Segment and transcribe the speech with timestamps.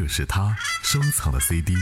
[0.00, 1.74] 这是他收藏的 CD，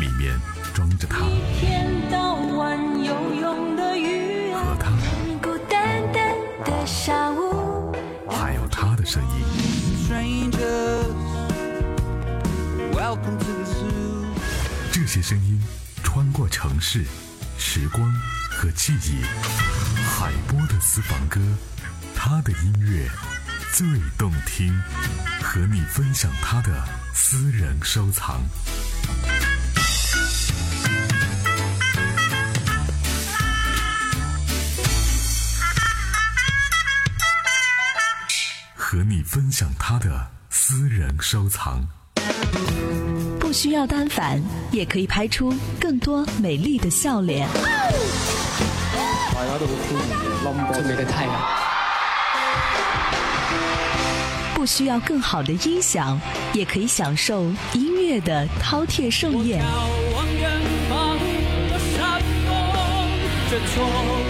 [0.00, 0.36] 里面
[0.74, 4.90] 装着他一天到晚游泳的鱼，和他，
[5.40, 7.94] 孤单单的下午。
[8.28, 9.44] 还有他的声音。
[10.04, 11.06] strangers.
[12.92, 14.26] Welcome to the zoo.
[14.90, 15.62] 这些声音
[16.02, 17.04] 穿过城市、
[17.56, 18.12] 时光
[18.50, 19.22] 和记忆。
[20.04, 21.40] 海波的私房歌，
[22.12, 23.08] 他的音乐
[23.72, 23.86] 最
[24.18, 24.76] 动听，
[25.40, 26.82] 和你分享他的
[27.18, 28.42] 私人收藏。
[38.74, 41.82] 和你分享他的私人收藏。
[43.40, 47.48] 不需要单反，也可以拍出更多美丽的笑脸。
[47.48, 51.65] 大家都好歡迎嘅，冧波俾你睇啊！
[54.66, 56.20] 需要更好的音响，
[56.52, 59.62] 也可以享受音乐的饕餮盛宴。
[59.62, 59.64] 眺
[60.14, 60.50] 望远
[60.90, 61.16] 方
[61.70, 62.20] 的山
[63.74, 64.25] 峰，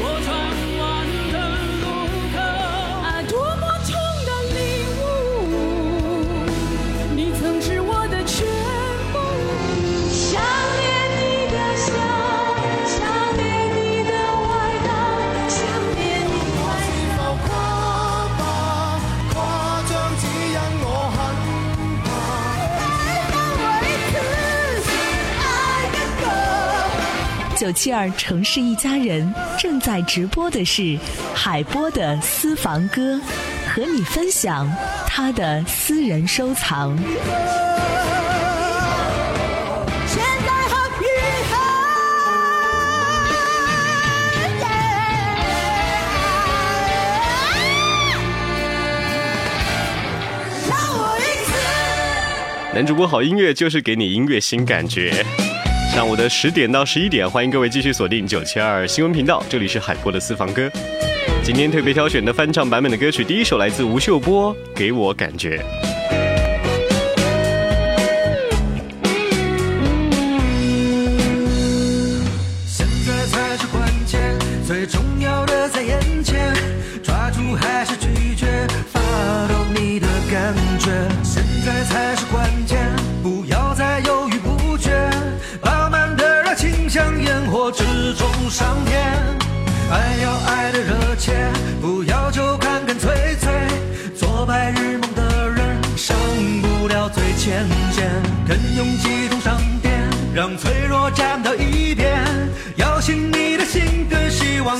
[27.66, 30.96] 九七二城市一家人正在直播的是
[31.34, 33.20] 海波的私房歌，
[33.68, 34.72] 和你分享
[35.08, 36.96] 他的私人收藏。
[52.72, 55.26] 男主播好音乐就是给你音乐新感觉。
[55.96, 60.70] 上午的十点到十一点，欢迎各位继续锁定九七二新闻频道，这里是海波的私房歌。
[61.42, 65.56] 今天特别挑选的翻唱版本的歌曲，第一首来自吴秀波，《给我感觉》。
[87.50, 87.84] 火之
[88.14, 89.02] 中上天。
[89.90, 91.32] 爱要爱的热切，
[91.80, 93.52] 不要就干干脆脆，
[94.16, 96.16] 做白日梦的人上
[96.60, 98.10] 不了最前线，
[98.46, 99.92] 更用激动上天。
[100.34, 102.20] 让脆弱站到一边，
[102.76, 104.76] 邀请你的心跟希望。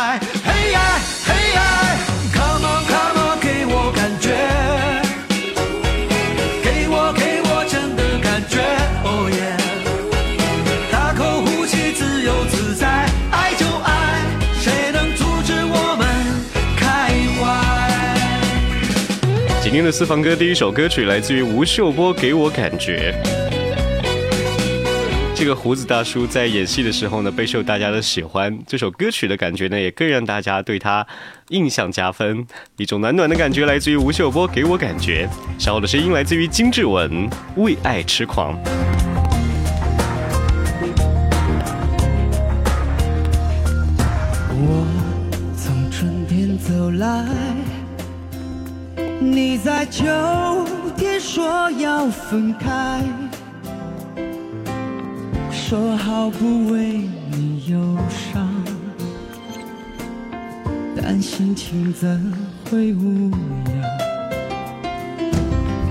[0.00, 0.40] 级精彩。
[0.44, 0.80] 嘿爱
[1.26, 1.60] 嘿爱
[2.32, 4.32] ，Come on Come on，给我感觉，
[6.62, 8.58] 给我给我真的感觉。
[9.04, 9.56] 哦耶！
[10.90, 12.86] 大口呼吸，自由自在，
[13.30, 14.22] 爱就爱，
[14.60, 16.06] 谁能阻止我们
[16.76, 17.44] 开怀？
[19.62, 23.14] 今天的私房歌第一首歌曲来自于吴秀波，《给我感觉》。
[25.40, 28.58] 这个胡子大叔在演戏的时候呢，备受大家的喜欢。
[28.66, 31.06] 这首歌曲的感觉呢，也更让大家对他
[31.48, 32.46] 印象加分。
[32.76, 35.26] 一种暖暖的感觉来自于吴秀波，《给我感觉》。
[35.58, 37.10] 稍后的声音来自于金志文，
[37.56, 38.54] 《为爱痴狂》。
[44.50, 44.86] 我
[45.56, 47.24] 从春天走来，
[49.18, 50.04] 你在秋
[50.98, 53.02] 天说要分开，
[55.70, 57.78] 说好不为你忧
[58.08, 58.44] 伤，
[60.96, 62.34] 但心情怎
[62.68, 63.80] 会无恙？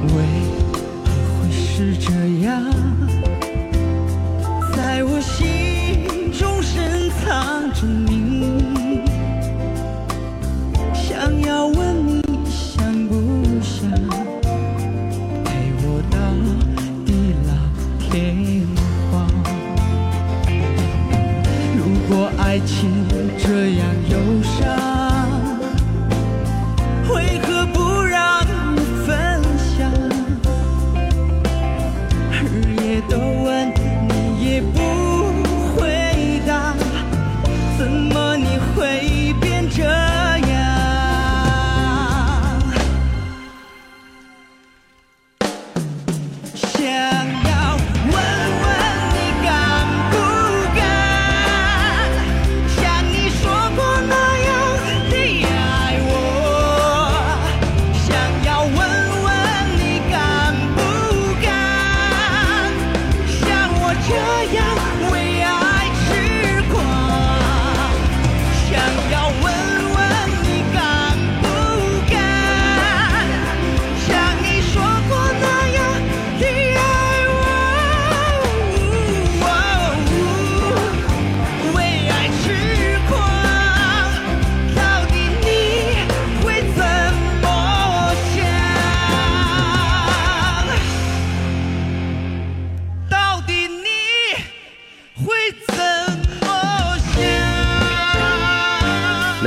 [0.03, 0.15] 为
[0.65, 2.11] 何会是这
[2.43, 2.61] 样？
[4.75, 8.28] 在我心中深藏着你，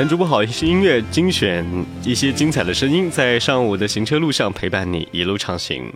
[0.02, 1.64] 男主播好音乐精选
[2.04, 5.94] 一些精彩的声音，在上午的行车路上陪伴你一路畅行。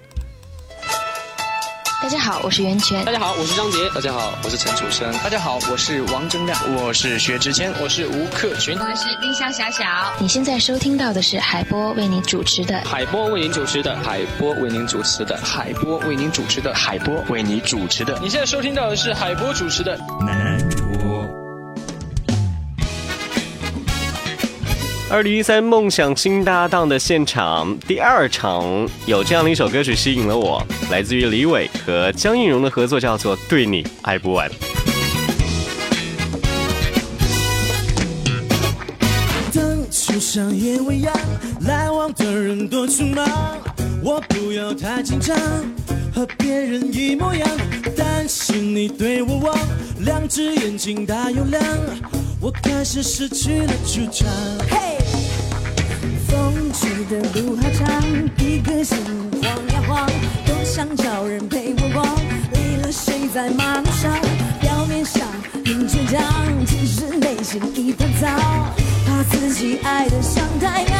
[2.00, 3.04] 大家好，我是袁泉。
[3.04, 3.78] 大家好，我是张杰。
[3.92, 5.12] 大家好，我是陈楚生。
[5.24, 9.82] 大家好，我是王铮亮，我是薛之谦，我是吴克群，我是丁香小小。
[10.20, 18.16] 你现在收听到的是海波为你主持的海波为您主持的海波为您主持的海波为您主持的海波为你主持的。
[18.22, 19.98] 你现在收听到的是海波主持的
[25.16, 34.46] 二零一三梦想新搭档的现场第二场，有这样的一首歌曲吸引了我，来自于李伟和江映蓉的合作，叫做《对你爱不完》。
[39.54, 41.14] 当就像夜未央，
[41.62, 43.26] 来往的人多匆忙，
[44.04, 45.34] 我不要太紧张，
[46.14, 47.48] 和别人一模样，
[47.96, 49.58] 担心你对我望，
[50.00, 51.62] 两只眼睛大又亮，
[52.38, 54.28] 我开始失去了主张。
[54.68, 54.95] 嘿，
[56.36, 58.02] 风去的路好长，
[58.38, 58.98] 一颗心
[59.42, 60.06] 晃呀晃，
[60.44, 62.04] 多想找人陪我逛。
[62.52, 64.12] 累了睡在马路上，
[64.60, 66.22] 表面上很倔强，
[66.66, 68.28] 其实内心一团糟，
[69.06, 70.94] 怕自己爱得像太阳。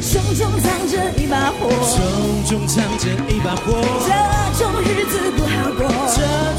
[0.00, 2.00] 胸中藏着一把火，胸
[2.48, 5.80] 中藏着一把火，这种日子不好过。
[6.16, 6.18] 这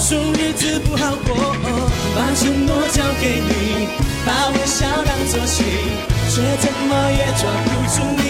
[0.09, 1.33] 种日子不好过。
[2.15, 3.87] 把承诺交给你，
[4.25, 5.65] 把微笑当作信，
[6.29, 8.23] 却怎么也抓不住你。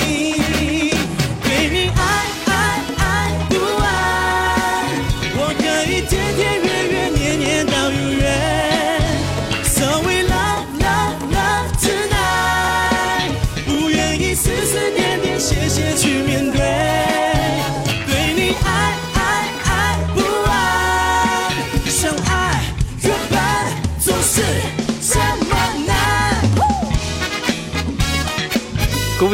[1.44, 2.02] 对你爱
[2.48, 2.52] 爱
[2.98, 3.02] 爱
[3.48, 3.84] 不完，
[5.36, 6.63] 我可以天天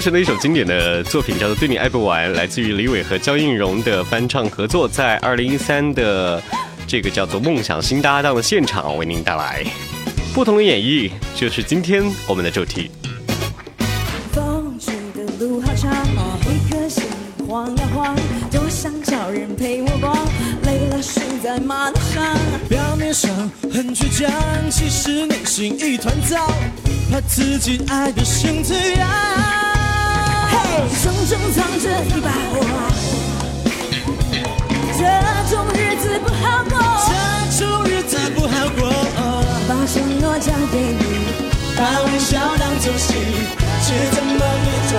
[0.10, 0.13] 是这么难。
[0.13, 6.42] 郭富成了一首经典的作品，叫做《对你爱不完》，来自于李伟和焦映蓉的翻唱合作，在二零一三的
[6.88, 9.63] 这个叫做《梦想新搭档》的现场为您带来
[10.34, 12.89] 不同的演绎，就是今天我们的主题。
[14.32, 15.92] 风去的路好长，
[16.46, 17.04] 一颗心
[17.48, 18.16] 晃呀晃，
[18.50, 20.16] 就想找人陪我逛，
[20.63, 22.36] 累了睡在马路上。
[22.68, 23.30] 表面上
[23.62, 24.32] 很倔强，
[24.70, 26.48] 其实内心一团糟，
[27.12, 29.68] 怕自己爱的像这样。
[30.51, 30.53] 嘿，
[30.89, 32.53] 手中藏着一把火，
[34.98, 35.01] 这
[35.50, 36.74] 种日子不好过，
[37.56, 38.79] 这种日子不好过。
[39.68, 41.01] 把承诺交给你，
[41.77, 43.13] 把微笑当作戏，
[43.86, 44.94] 却怎么也抓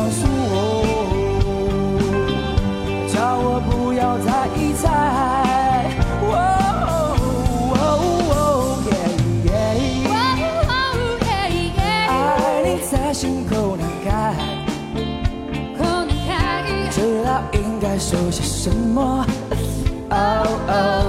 [0.00, 0.56] 告诉我。
[3.06, 4.88] 叫我不要再一猜。
[12.08, 12.12] 爱
[12.64, 14.08] 你在心口难开，
[16.90, 19.26] 知道应该说些什么。
[20.08, 20.16] 哦
[20.66, 20.99] 哦，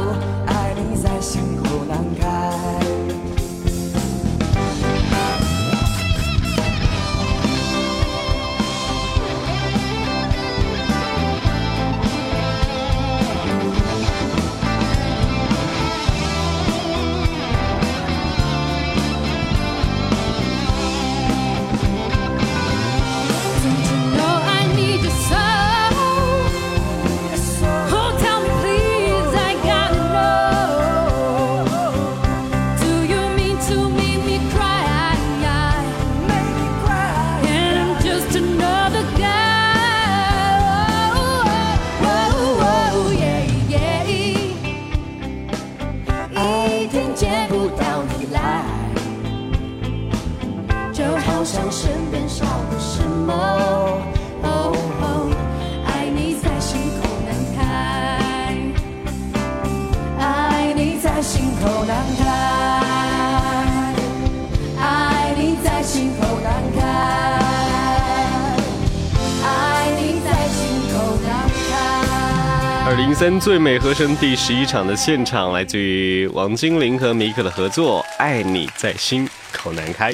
[73.13, 80.13] 三最美和声第十一场的现场，来自于王精灵和米可的合作，《爱你在心口难开》。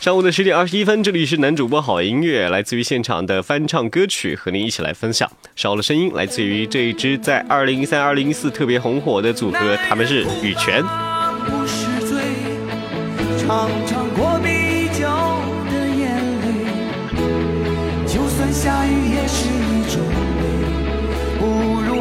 [0.00, 5.30] 上午的十点二十一分，这里是男主播好音乐，来自于现场的翻唱歌曲，和您一起来分享。
[5.56, 10.82] 少了声音，来自于这一支在二零一三、二零一四特别红火的组合，他们是羽泉。
[11.46, 11.86] 不是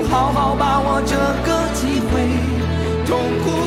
[0.10, 2.30] 好好把握这个机会，
[3.06, 3.67] 痛苦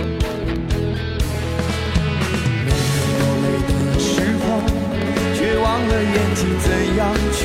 [5.87, 6.99] 了眼睛怎样
[7.33, 7.39] 去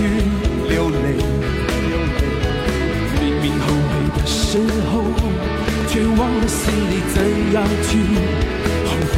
[0.68, 0.96] 流泪。
[3.20, 4.58] 明明后悔的时
[4.90, 4.92] 候，
[5.88, 7.16] 却忘了心里怎
[7.52, 7.90] 样去
[8.86, 9.16] 后悔。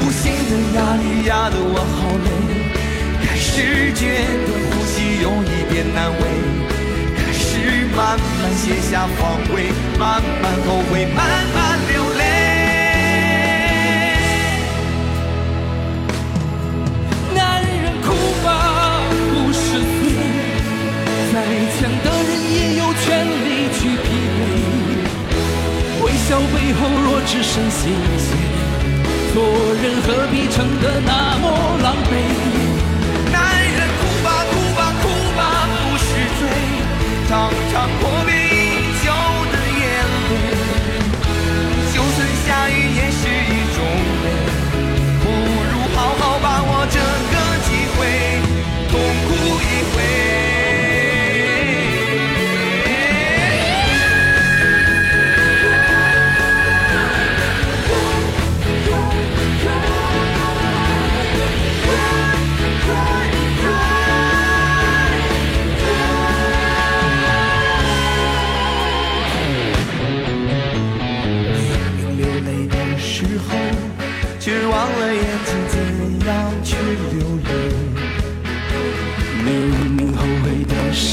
[0.00, 2.28] 无形的压力压得我好累，
[3.22, 4.00] 开始觉
[4.46, 6.20] 得呼吸有一点难为，
[7.16, 7.48] 开始
[7.96, 11.18] 慢慢卸下防卫，慢慢后悔，慢
[11.54, 11.78] 慢
[26.28, 28.36] 笑背后若只剩心碎，
[29.32, 29.42] 做
[29.82, 31.44] 人何必撑得那么
[31.82, 32.12] 狼狈？
[33.32, 35.40] 男人哭吧哭吧哭吧
[35.72, 36.06] 不是
[36.38, 36.40] 罪，
[37.30, 37.32] 常
[37.72, 38.30] 常破灭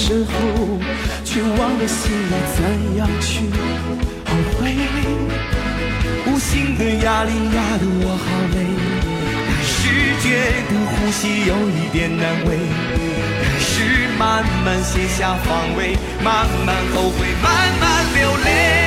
[0.07, 0.31] 身后，
[1.23, 3.49] 却忘了心里怎样去
[4.23, 4.77] 后悔。
[6.27, 8.57] 无形的压力压得我好累，
[9.47, 9.73] 开始
[10.21, 10.23] 觉
[10.69, 12.55] 得呼吸有一点难为，
[13.41, 17.49] 开始慢慢卸下防卫，慢慢后悔，慢
[17.81, 18.84] 慢流泪。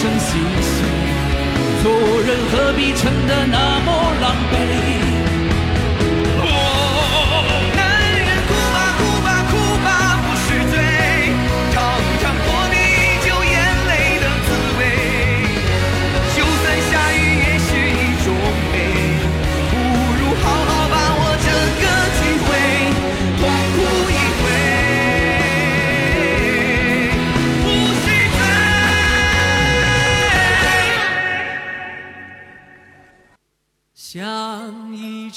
[0.00, 0.88] 若只剩心碎，
[1.82, 3.88] 做人何必撑得那么
[4.22, 5.19] 狼狈？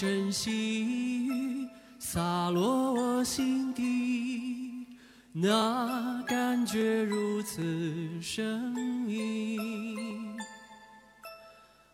[0.03, 0.83] 阵细
[1.25, 1.65] 雨
[1.97, 4.85] 洒落我心底，
[5.31, 7.61] 那感觉如此
[8.21, 8.43] 神
[9.07, 9.57] 秘。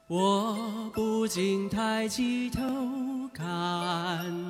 [0.08, 2.64] 我不禁抬起头
[3.32, 3.46] 看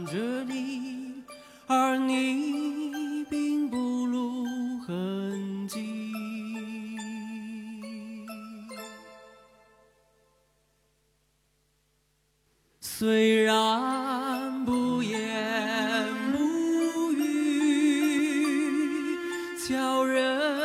[0.06, 1.22] 着你，
[1.67, 4.45] 而你并不露
[4.80, 5.38] 痕
[13.00, 18.36] 虽然不言不语，
[19.70, 20.59] 叫人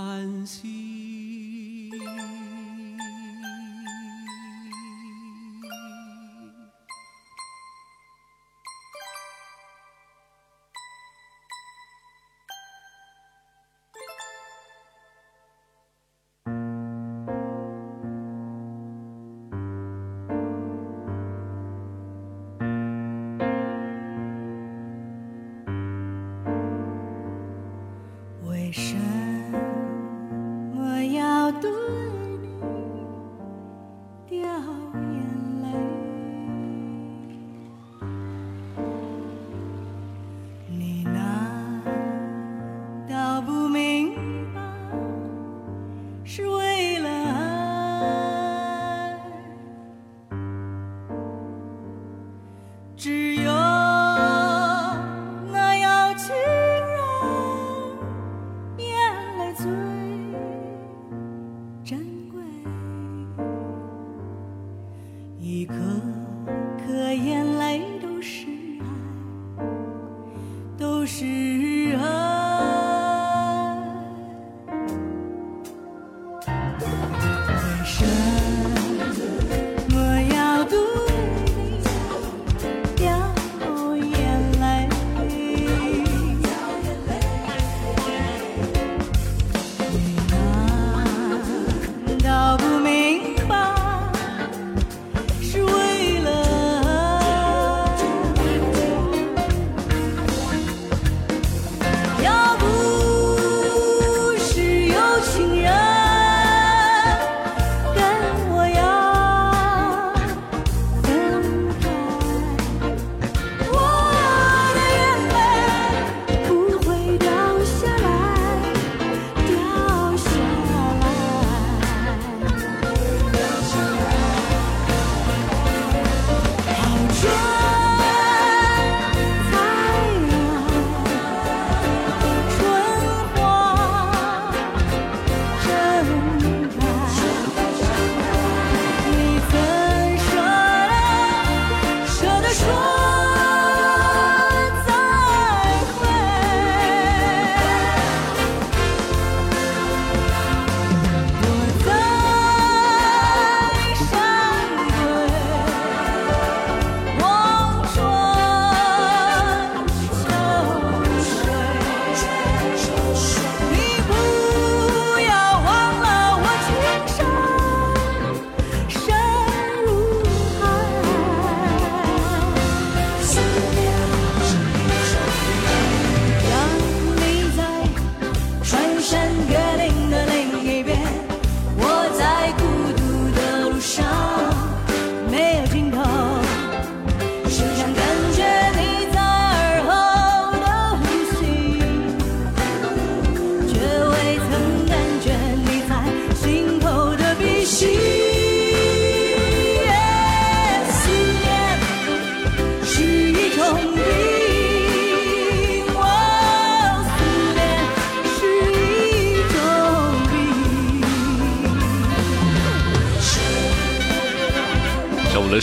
[0.00, 1.90] 叹息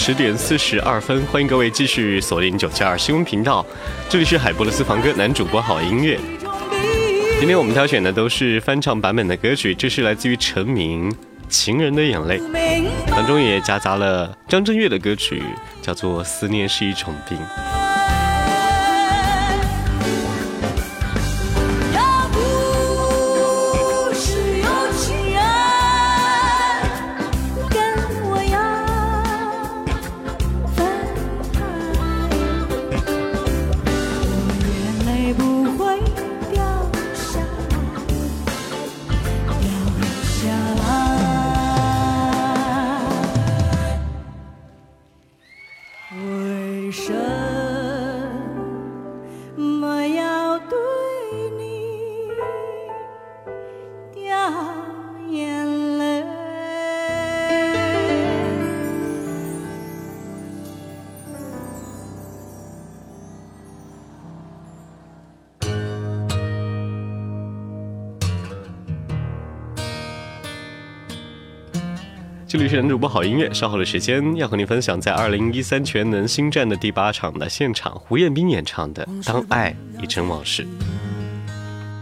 [0.07, 3.65] 十点四十二分，欢迎各位继续锁定九七二新闻频道，
[4.07, 6.17] 这里是海波的私房歌男主播好音乐。
[7.41, 11.11] 今天我们挑选的都是翻唱版本的歌曲，这是来自于陈明
[11.49, 12.39] 《情人的眼泪》，
[13.11, 15.43] 当中也夹杂了张震岳的歌曲，
[15.81, 17.37] 叫做《思念是一种病》。
[72.97, 80.63] 主播好音乐，稍后的时间要和您分享在二零一三全能星战的第八场的现场，胡彦斌演唱的《当爱已成往事》。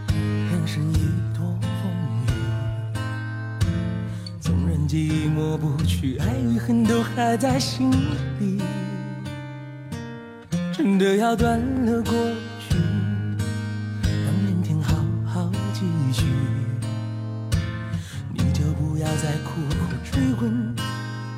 [0.08, 0.96] 人生一
[1.36, 1.92] 朵风
[2.24, 2.30] 雨，
[4.40, 7.90] 纵然寂寞不去，爱与恨都还在心
[8.40, 8.62] 里。
[10.72, 12.14] 真的要断了过
[12.70, 12.78] 去，
[14.24, 16.24] 让明天好好继续。
[18.32, 19.76] 你就不要再苦苦
[20.10, 20.74] 追问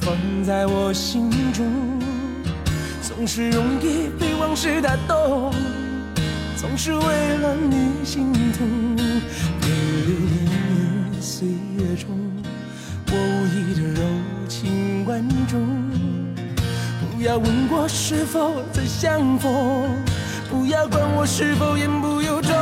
[0.00, 1.66] 放在我心中。
[3.02, 5.52] 总是容易被往事打动，
[6.56, 7.02] 总是为
[7.38, 8.96] 了你心痛。
[9.60, 9.68] 别
[10.06, 10.46] 留恋
[11.10, 12.08] 于岁月中，
[13.10, 14.02] 我无意的柔
[14.48, 15.60] 情万种。
[17.00, 19.90] 不要问我是否再相逢，
[20.48, 22.52] 不要管我是否言不由衷。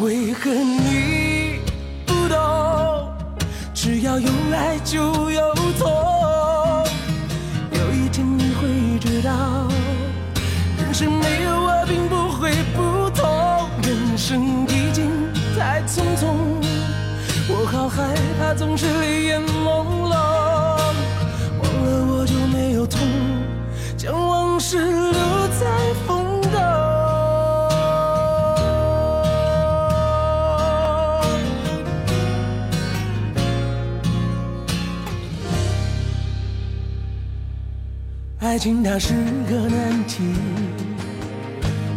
[0.00, 1.11] 为何你
[4.72, 6.82] 爱就有错。
[7.72, 9.68] 有一天你会知道，
[10.78, 13.68] 人生没有我并不会不同。
[13.82, 15.10] 人生已经
[15.54, 16.24] 太匆匆，
[17.48, 18.86] 我好害怕总是
[38.52, 39.14] 爱情它是
[39.48, 40.22] 个难题，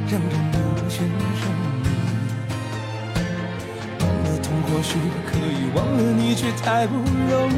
[0.10, 1.22] 让人目眩神迷。
[4.00, 4.96] 忘了痛或许
[5.28, 7.54] 可以，忘了你却太不容易。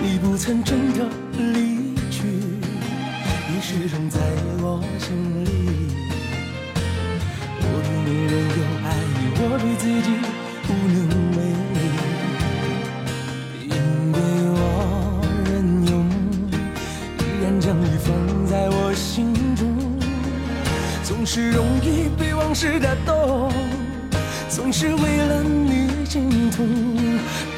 [0.00, 1.06] 你不曾真的
[1.36, 2.22] 离去，
[3.46, 4.18] 你始终在
[4.62, 5.50] 我心里。
[7.60, 10.08] 我对你仍有爱意，我对自己
[22.54, 23.52] 易被往事打动，
[24.48, 26.64] 总是为了你心痛。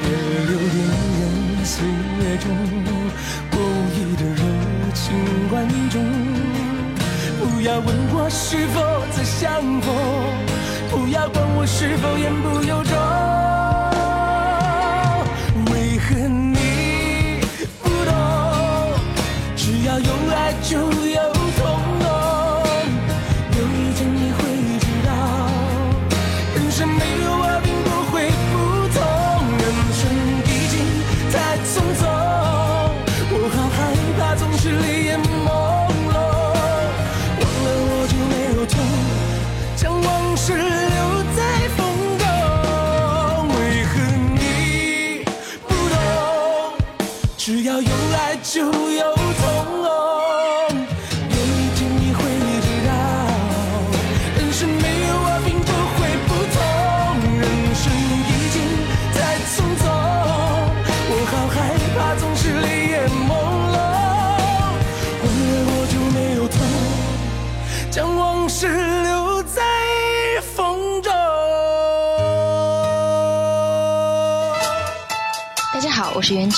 [0.00, 0.76] 别留恋
[1.20, 2.44] 人岁月中，
[3.52, 4.42] 我无意的柔
[4.94, 5.04] 情
[5.52, 5.54] 万
[5.90, 5.94] 种。
[7.38, 8.74] 不要问我是否
[9.14, 9.94] 再相逢，
[10.90, 12.96] 不要管我是否言不由衷。
[15.72, 17.40] 为何你
[17.82, 18.10] 不懂？
[19.54, 20.78] 只要有爱就。
[21.06, 21.35] 有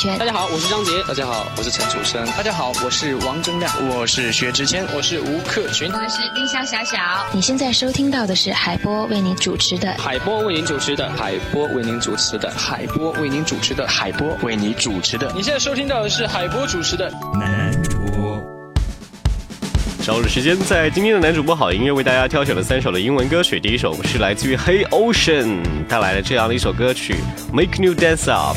[0.06, 0.92] 大家好，我是张杰。
[1.08, 2.24] 大家好，我是陈楚生。
[2.36, 3.68] 大家好，我是王铮亮。
[3.88, 4.86] 我是薛之谦。
[4.94, 5.90] 我是吴克群。
[5.90, 6.98] 我是丁香小小。
[7.32, 15.32] 你现在收听到的是海波为您主持的海波为您主持的海波为您主持的海波为您主持的海波为你主持的。
[15.34, 18.40] 你现在收听到的是海波主持的男主播。
[20.00, 23.58] 稍后的时间，在今天的男主播好音乐为大家挑选了三首的英文歌曲。
[23.58, 25.58] 第一首是来自于黑 Ocean
[25.88, 27.16] 带来的这样的一首歌曲
[27.52, 28.56] 《Make New Dance Up》。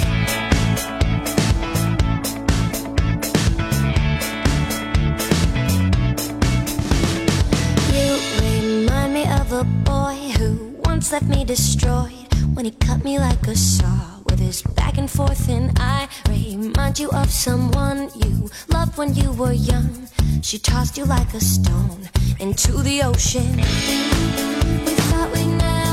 [11.11, 15.49] Left me destroyed when he cut me like a saw with his back and forth.
[15.49, 20.07] And I remind you of someone you loved when you were young.
[20.41, 23.57] She tossed you like a stone into the ocean.
[24.85, 25.90] We thought we'd never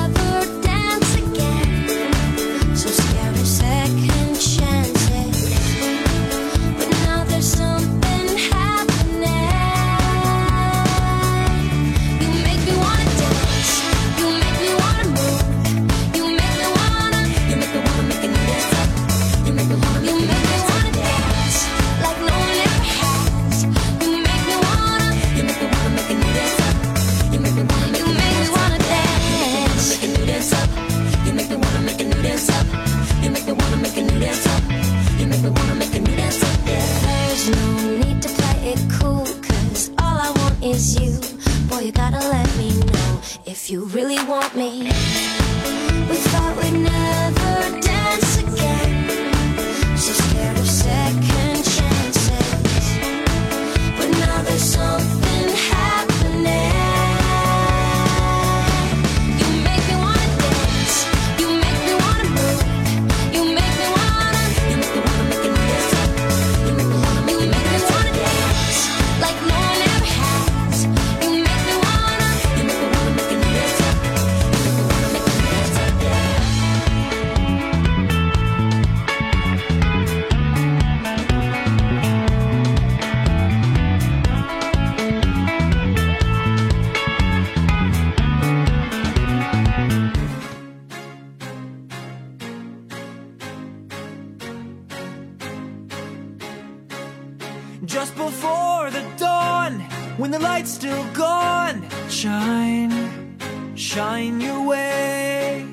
[104.18, 105.64] shine your way,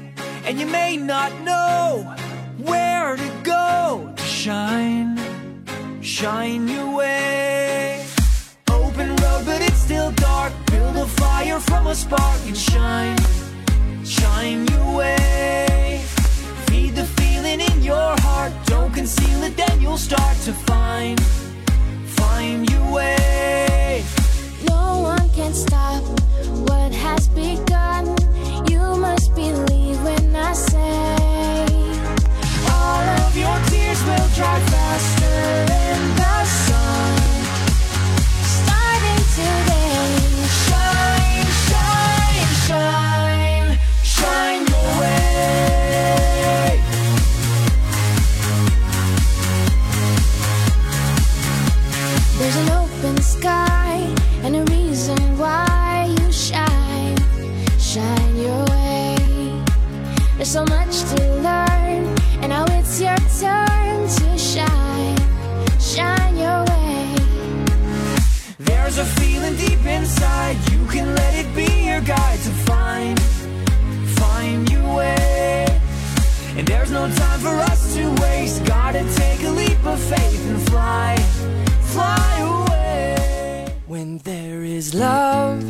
[0.46, 2.16] and you may not know
[2.60, 5.18] where to go shine,
[6.02, 8.06] shine your way.
[8.70, 10.54] Open road, but it's still dark.
[10.68, 13.18] Build a fire from a spark and shine,
[14.04, 16.04] shine your way.
[16.68, 18.54] Feed the feeling in your heart.
[18.68, 21.20] Don't conceal it, then you'll start to find
[22.20, 24.04] find your way.
[24.70, 26.04] No one can stop
[26.70, 28.25] what has begun.
[29.54, 31.66] When I say
[32.68, 35.85] All of your tears will dry faster
[79.98, 81.16] faith and fly,
[81.82, 83.68] fly away.
[83.88, 85.64] When there is love,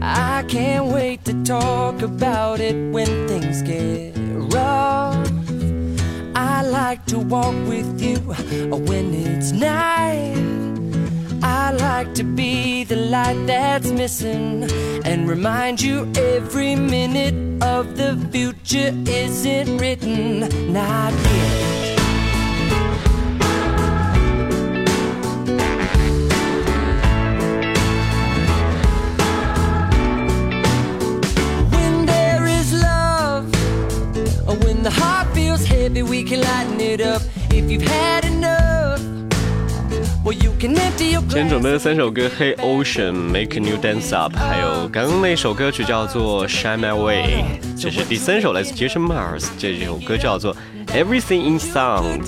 [0.00, 4.14] I can't wait to talk about it when things get
[4.54, 5.28] rough.
[6.34, 8.16] I like to walk with you
[8.88, 10.36] when it's night.
[11.42, 14.64] I like to be the light that's missing
[15.04, 20.40] and remind you every minute of the future isn't written,
[20.72, 21.85] not yet.
[34.85, 37.21] the heart feels heavy, we can lighten it up.
[37.49, 38.99] If you've had enough,
[40.23, 41.49] Well, you can empty your 今天 glass.
[41.49, 50.55] 准备了三首歌，《黑 Ocean》、《Make You Dance Up》，还有刚刚那首歌曲叫做《Shine My Way》，这是第三首来自 Jason Mars，这首歌叫做《
[50.93, 52.21] Everything in Sound》。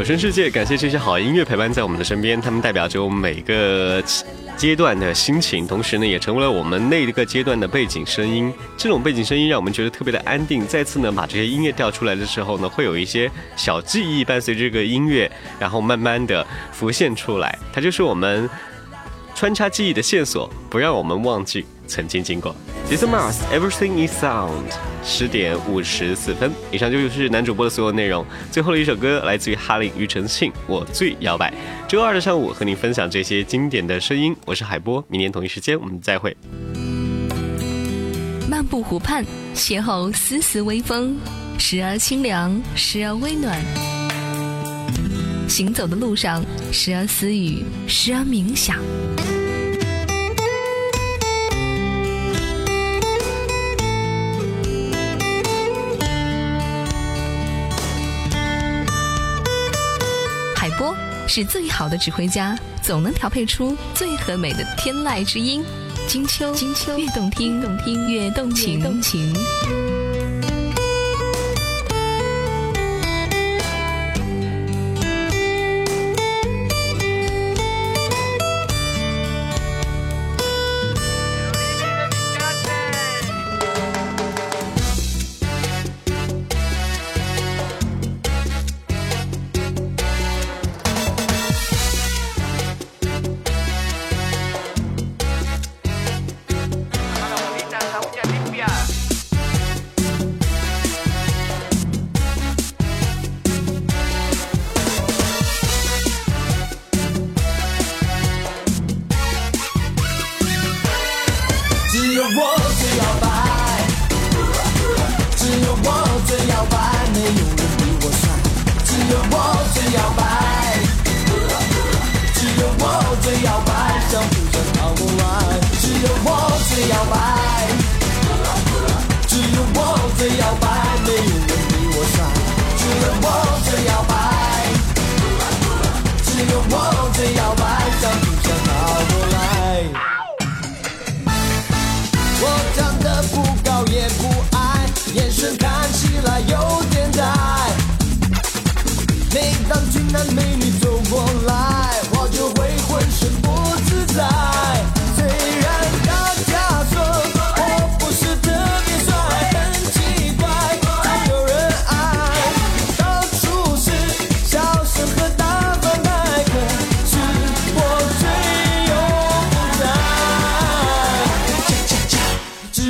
[0.00, 4.02] 有声世界，感谢这些好音乐陪伴在我们的身边，他们代表着我们每个
[4.56, 8.50] 阶段的心情，同时呢，也成为了我们那一个阶段的背景声音。
[8.78, 10.66] 这种背景声音让我们觉得特别的安定。
[10.66, 17.58] 再次呢，把这些音乐调出来的时候呢，会有一些小记忆伴随这个音乐，然后慢慢的浮现出来。
[17.70, 18.48] 它就是我们
[19.34, 22.56] 穿插记忆的线索，不让我们忘记曾经经过。
[22.90, 24.64] Jason Mars Everything is Sound，
[25.04, 26.50] 十点五十四分。
[26.72, 28.26] 以上就是男主播的所有内容。
[28.50, 31.52] 最后的一首歌来自于哈林庾澄庆，《我最摇摆》。
[31.88, 35.04] 周二的上午和您分享这些经典的声音，我是海波。
[35.06, 36.36] 明年同一时间我们再会。
[38.48, 39.24] 漫步湖畔，
[39.54, 41.16] 邂逅丝丝微风，
[41.60, 43.56] 时而清凉，时而微暖。
[45.46, 48.78] 行走的路上，时而私语，时而冥想。
[61.30, 65.62] 是最好的指挥家，总能调配出最和美的天籁之音。
[66.08, 69.32] 金秋，金秋，越动听，动听越动情，动情。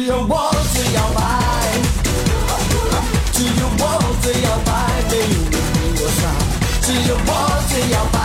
[0.00, 1.20] 只有我最摇摆，
[3.34, 3.82] 只有我
[4.22, 4.70] 最摇摆，
[5.10, 5.20] 没有
[5.50, 6.18] 人比我帅。
[6.80, 7.28] 只有我
[7.68, 8.19] 最摇摆，